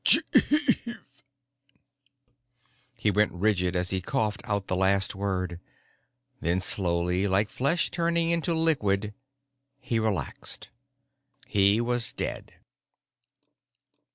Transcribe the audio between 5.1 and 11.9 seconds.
word. Then slowly, like flesh turning into liquid, he relaxed. He